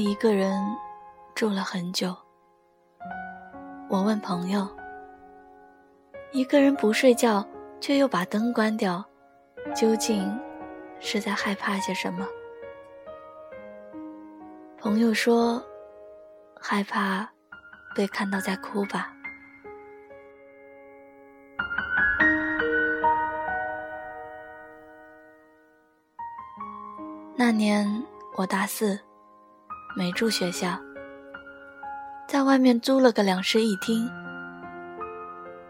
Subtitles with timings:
[0.00, 0.58] 一个人
[1.34, 2.16] 住了很久。
[3.88, 4.66] 我问朋友
[6.32, 7.46] ：“一个人不睡觉，
[7.80, 9.04] 却又把灯关掉，
[9.74, 10.34] 究竟
[11.00, 12.26] 是在害怕些什么？”
[14.80, 15.62] 朋友说
[16.58, 17.30] ：“害怕
[17.94, 19.12] 被看到在哭吧。”
[27.36, 28.02] 那年
[28.36, 28.98] 我大四，
[29.96, 30.78] 没住学校，
[32.26, 34.08] 在外面租了个两室一厅。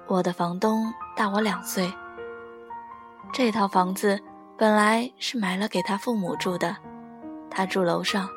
[0.06, 1.92] 我的房东大我两岁。
[3.33, 4.20] 这套房子
[4.59, 6.77] 本来是买了给他父母住的，
[7.48, 8.28] 他住楼上。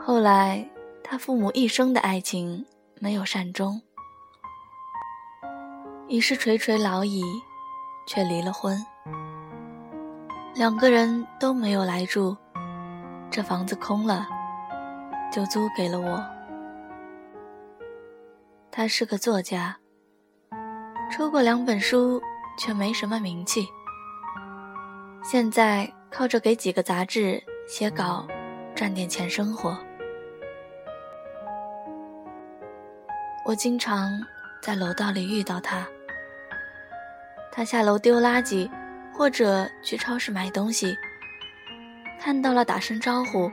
[0.00, 0.68] 后来
[1.02, 2.66] 他父母一生的爱情
[2.98, 3.80] 没有善终，
[6.08, 7.22] 已是垂垂老矣，
[8.06, 8.84] 却离了婚。
[10.54, 12.36] 两个人都没有来住，
[13.30, 14.26] 这房子空了，
[15.32, 16.24] 就租给了我。
[18.70, 19.76] 他是个作家，
[21.10, 22.22] 出过两本书，
[22.58, 23.66] 却没什么名气。
[25.22, 28.26] 现在靠着给几个杂志写稿，
[28.74, 29.76] 赚点钱生活。
[33.44, 34.10] 我经常
[34.62, 35.86] 在楼道里遇到他，
[37.50, 38.70] 他下楼丢垃圾。
[39.16, 40.98] 或者去超市买东西，
[42.20, 43.50] 看到了打声招呼，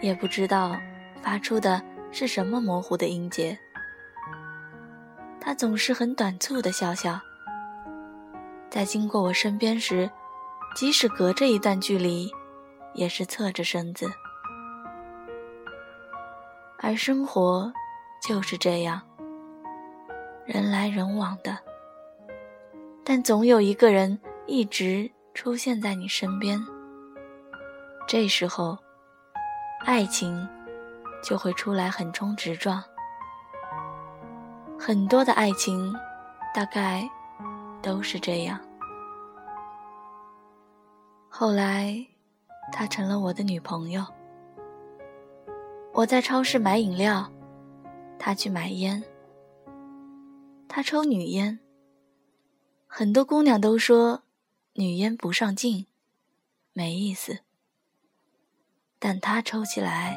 [0.00, 0.76] 也不知道
[1.22, 3.58] 发出的是什么模糊的音节。
[5.40, 7.20] 他总是很短促的笑笑，
[8.70, 10.10] 在经过我身边时，
[10.74, 12.30] 即使隔着一段距离，
[12.94, 14.10] 也是侧着身子。
[16.78, 17.72] 而生活
[18.20, 19.00] 就是这样，
[20.44, 21.58] 人来人往的，
[23.04, 24.18] 但总有一个人。
[24.44, 26.60] 一直出现在你身边，
[28.12, 28.76] 这时候，
[29.86, 30.46] 爱情
[31.24, 32.84] 就会出来横冲直撞。
[34.78, 35.90] 很多的爱情，
[36.54, 37.08] 大概
[37.80, 38.60] 都是这样。
[41.30, 42.06] 后来，
[42.70, 44.04] 她成了我的女朋友。
[45.94, 47.32] 我在超市买饮料，
[48.18, 49.02] 她去买烟。
[50.68, 51.58] 她抽女烟。
[52.86, 54.24] 很多姑娘都说。
[54.74, 55.86] 女烟不上镜，
[56.74, 57.38] 没意思。
[59.04, 60.16] 但他抽起来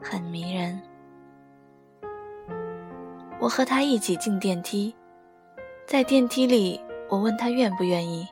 [0.00, 0.80] 很迷人。
[3.40, 4.94] 我和他一起进电梯，
[5.84, 8.24] 在电梯里，我问他愿不愿意。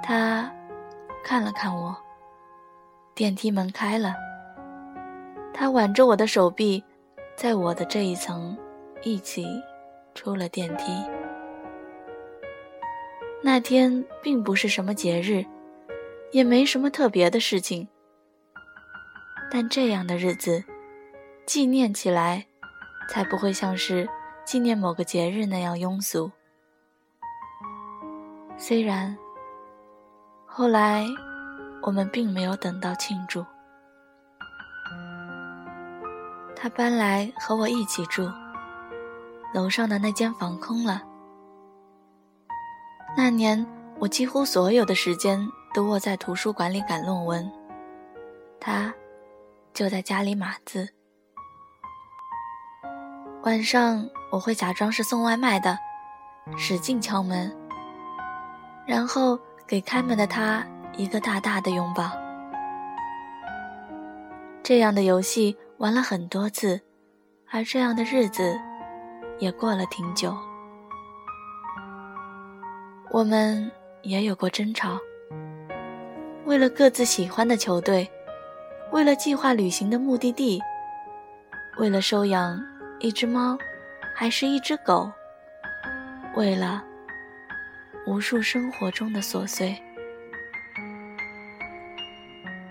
[0.00, 0.48] 他
[1.24, 1.96] 看了看我，
[3.16, 4.14] 电梯门开了，
[5.52, 6.84] 他挽着我的手臂，
[7.34, 8.56] 在我的这一层
[9.02, 9.44] 一起
[10.14, 11.04] 出了电梯。
[13.42, 15.44] 那天并不是什么节日，
[16.30, 17.88] 也没什么特别的事情，
[19.50, 20.62] 但这样的日子，
[21.46, 22.46] 纪念起来，
[23.08, 24.08] 才不会像是
[24.44, 26.30] 纪念某个节日那样庸俗。
[28.58, 29.16] 虽然
[30.46, 31.06] 后来
[31.82, 33.44] 我们并没有等到庆祝，
[36.54, 38.28] 他搬来和我一起住，
[39.54, 41.02] 楼上的那间房空了。
[43.16, 43.64] 那年，
[43.98, 45.40] 我几乎所有的时间
[45.78, 47.48] 都窝在图书馆里赶论文，
[48.58, 48.92] 他
[49.72, 50.88] 就在家里码字。
[53.44, 55.78] 晚上，我会假装是送外卖的，
[56.56, 57.56] 使劲敲门，
[58.88, 59.38] 然后
[59.68, 62.10] 给开门的他一个大大的拥抱。
[64.64, 66.80] 这样的游戏玩了很多次，
[67.52, 68.58] 而这样的日子
[69.38, 70.36] 也过了挺久。
[73.12, 73.70] 我们
[74.02, 74.98] 也有过争吵，
[76.48, 78.10] 为了各自喜欢的球队，
[78.90, 80.58] 为了计划旅行的目的地，
[81.78, 82.58] 为了收养
[83.00, 83.54] 一只猫
[84.16, 85.12] 还是一只狗，
[86.34, 86.82] 为了
[88.06, 89.76] 无数生活中的琐碎。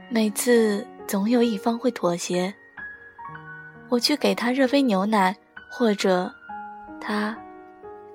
[0.10, 2.52] 每次总有一方会妥协，
[3.90, 5.38] 我去给他热杯牛奶，
[5.70, 6.34] 或者
[7.00, 7.38] 他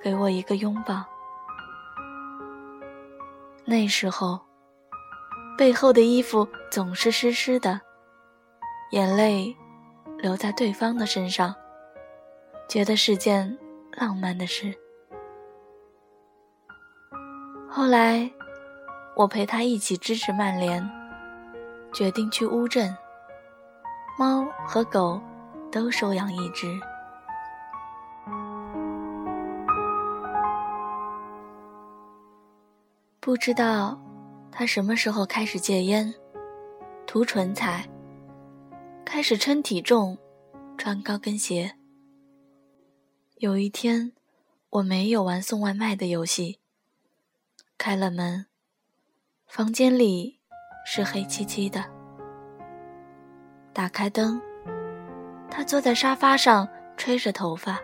[0.02, 1.04] 给我一个拥抱。
[3.64, 4.40] 那时候，
[5.56, 7.80] 背后的衣服总是湿湿的，
[8.90, 9.54] 眼泪
[10.18, 11.54] 流在对方的身上，
[12.68, 13.56] 觉得是件
[13.92, 14.74] 浪漫的事。
[17.68, 18.30] 后来，
[19.14, 20.90] 我陪他一起支持曼联，
[21.92, 22.94] 决定去乌镇，
[24.18, 25.20] 猫和狗
[25.70, 26.66] 都收养一只。
[33.20, 33.96] 不知道
[34.54, 36.14] 他什么时候开始戒烟，
[37.06, 37.88] 涂唇彩，
[39.02, 40.18] 开始称体重，
[40.76, 41.74] 穿高跟鞋。
[43.38, 44.12] 有一天，
[44.68, 46.60] 我没有玩送外卖的游戏。
[47.78, 48.44] 开了门，
[49.46, 50.38] 房间里
[50.84, 51.82] 是黑漆漆的。
[53.72, 54.40] 打开灯，
[55.50, 57.80] 他坐在沙发上吹着头发，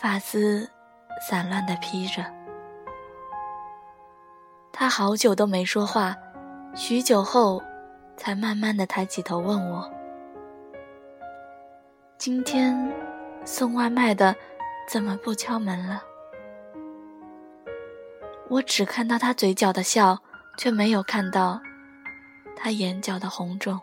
[0.00, 0.70] 发丝
[1.26, 2.22] 散乱的披着。
[4.78, 6.14] 他好久都没说话，
[6.74, 7.62] 许久后，
[8.14, 9.90] 才慢慢的抬起头问我
[12.18, 12.92] ：“今天
[13.42, 14.36] 送外卖的
[14.86, 16.02] 怎么不敲门了？”
[18.50, 20.18] 我只看到他嘴角的笑，
[20.58, 21.58] 却没有看到
[22.54, 23.80] 他眼角的红肿。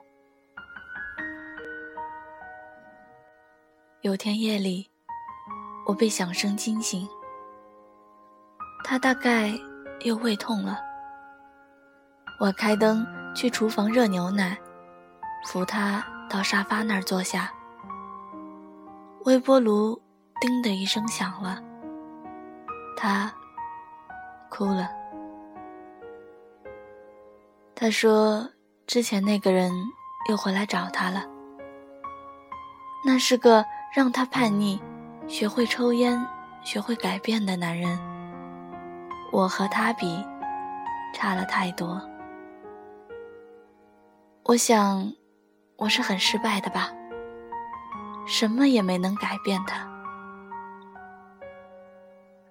[4.02, 4.92] 有天夜里，
[5.88, 7.10] 我被响声惊醒，
[8.84, 9.52] 他大概
[10.04, 10.80] 又胃痛了。
[12.40, 13.06] 我开灯
[13.36, 14.58] 去厨房热牛奶，
[15.46, 17.52] 扶他到沙发那儿坐下。
[19.26, 20.02] 微波炉
[20.42, 21.62] “叮”的一声响了，
[22.98, 23.34] 他。
[24.50, 24.88] 哭了。
[27.74, 28.48] 他说
[28.86, 29.72] ：“之前那个人
[30.30, 31.26] 又回来找他了。
[33.04, 33.66] 那是个
[33.96, 34.80] 让他叛逆、
[35.28, 36.24] 学会抽烟、
[36.64, 37.98] 学会改变的男人。
[39.34, 40.24] 我和他比，
[41.12, 42.00] 差了太多。
[44.44, 45.12] 我想，
[45.76, 46.92] 我是很失败的吧。
[48.28, 49.86] 什么也没能改变他。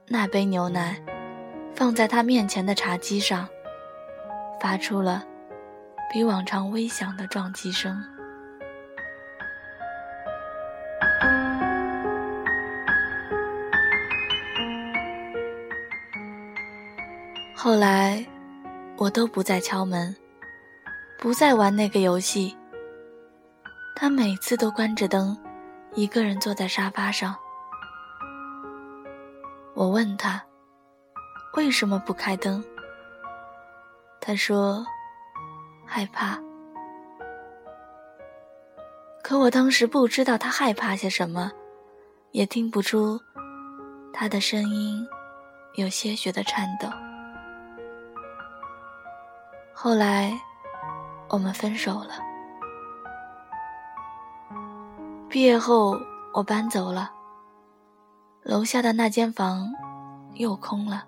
[0.09, 1.01] 那杯牛奶。”
[1.75, 3.49] 放在他面前的茶几上，
[4.61, 5.25] 发出了
[6.13, 7.99] 比往常微响的撞击声。
[17.65, 18.27] 后来，
[18.97, 20.13] 我都不再敲门，
[21.17, 22.57] 不再玩那个游戏。
[23.95, 25.39] 他每次都关着灯，
[25.95, 27.37] 一个人坐在沙发上。
[29.75, 30.43] 我问他。
[31.55, 32.65] 为什么不开灯？
[34.21, 34.85] 他说
[35.87, 36.37] ：“害怕。”
[39.23, 41.53] 可我当时不知道他害怕些什么，
[42.33, 43.21] 也听不出
[44.13, 45.07] 他的声音
[45.77, 46.89] 有些许的颤抖。
[49.85, 50.41] 后来，
[51.29, 52.11] 我们分手了。
[55.29, 55.99] 毕业后，
[56.33, 57.11] 我搬走了，
[58.45, 59.75] 楼下的那间房
[60.35, 61.05] 又空了。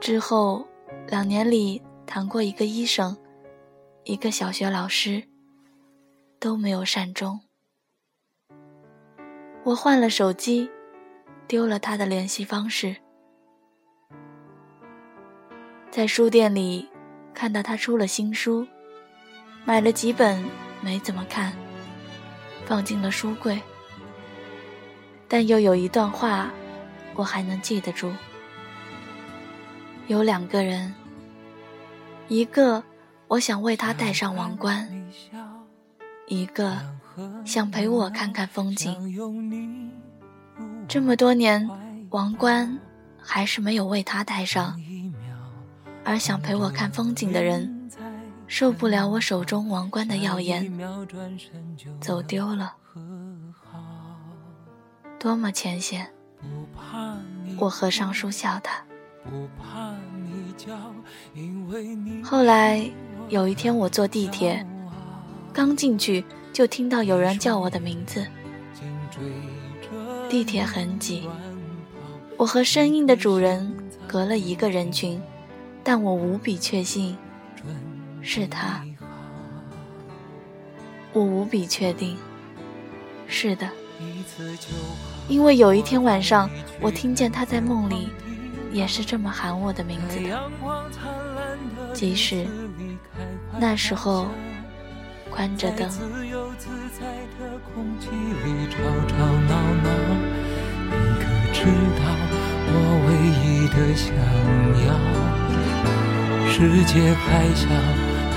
[0.00, 0.66] 之后，
[1.06, 3.16] 两年里谈过一个医生，
[4.02, 5.22] 一个小学老师，
[6.40, 7.38] 都没有善终。
[9.62, 10.68] 我换了手机，
[11.46, 12.96] 丢了他的联系方式。
[15.92, 16.88] 在书店里
[17.34, 18.66] 看到他出了新书，
[19.64, 20.42] 买了几本
[20.80, 21.52] 没怎么看，
[22.64, 23.60] 放进了书柜。
[25.26, 26.50] 但又有一段话，
[27.14, 28.12] 我还能记得住。
[30.06, 30.94] 有两个人，
[32.28, 32.82] 一个
[33.26, 34.88] 我想为他戴上王冠，
[36.28, 36.76] 一个
[37.44, 38.94] 想陪我看看风景。
[40.86, 41.68] 这么多年，
[42.10, 42.78] 王冠
[43.18, 44.78] 还是没有为他戴上，
[46.04, 47.90] 而想陪我看风景的人，
[48.46, 50.70] 受不了我手中王冠的耀眼，
[52.00, 52.74] 走丢了。
[55.18, 56.06] 多么浅显！
[57.58, 58.84] 我合上书笑他。
[62.22, 62.86] 后来
[63.30, 64.64] 有一天，我坐地铁，
[65.52, 68.26] 刚进去就听到有人叫我的名字。
[70.28, 71.28] 地铁很挤，
[72.36, 73.74] 我和声音的主人
[74.06, 75.20] 隔了一个人群，
[75.84, 77.16] 但我无比确信
[78.22, 78.82] 是他。
[81.12, 82.16] 我无比确定，
[83.28, 83.68] 是的，
[85.28, 86.50] 因为有一天晚上，
[86.80, 88.08] 我听见他在梦里。
[88.72, 90.50] 也是这么喊我的名字的，
[91.92, 92.44] 即使
[93.56, 94.26] 那时候
[95.30, 95.88] 关着灯。
[101.52, 102.02] 知道
[102.66, 102.76] 我
[103.06, 103.14] 唯
[103.46, 104.10] 一的想
[104.88, 105.43] 要？
[106.56, 107.66] 世界还小，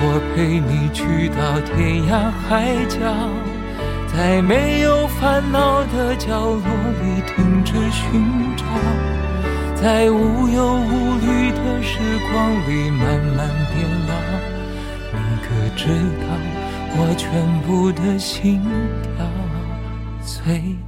[0.01, 2.97] 我陪你去到天涯海角，
[4.11, 6.65] 在没有烦恼的角落
[7.03, 8.25] 里停止寻
[8.57, 8.65] 找。
[9.75, 11.99] 在无忧无虑的时
[12.31, 12.33] 光
[12.67, 14.11] 里慢慢变老，
[15.13, 15.85] 你可知
[16.17, 16.25] 道
[16.97, 17.29] 我全
[17.67, 18.59] 部的心
[19.15, 19.29] 跳
[20.23, 20.86] 随你跳？